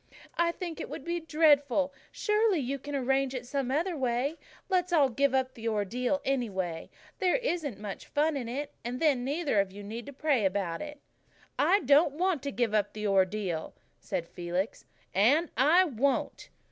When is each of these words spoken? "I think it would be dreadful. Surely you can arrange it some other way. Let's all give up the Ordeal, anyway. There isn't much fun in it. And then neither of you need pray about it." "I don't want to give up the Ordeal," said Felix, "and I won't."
"I 0.35 0.51
think 0.51 0.81
it 0.81 0.89
would 0.89 1.03
be 1.05 1.19
dreadful. 1.19 1.93
Surely 2.11 2.57
you 2.57 2.79
can 2.79 2.95
arrange 2.95 3.35
it 3.35 3.45
some 3.45 3.69
other 3.69 3.95
way. 3.95 4.37
Let's 4.67 4.91
all 4.91 5.09
give 5.09 5.35
up 5.35 5.53
the 5.53 5.67
Ordeal, 5.67 6.21
anyway. 6.25 6.89
There 7.19 7.35
isn't 7.35 7.77
much 7.77 8.07
fun 8.07 8.35
in 8.35 8.49
it. 8.49 8.71
And 8.83 8.99
then 8.99 9.23
neither 9.23 9.59
of 9.59 9.71
you 9.71 9.83
need 9.83 10.09
pray 10.17 10.43
about 10.43 10.81
it." 10.81 10.99
"I 11.59 11.81
don't 11.81 12.13
want 12.13 12.41
to 12.41 12.51
give 12.51 12.73
up 12.73 12.93
the 12.93 13.05
Ordeal," 13.05 13.75
said 13.99 14.27
Felix, 14.27 14.85
"and 15.13 15.51
I 15.55 15.85
won't." 15.85 16.49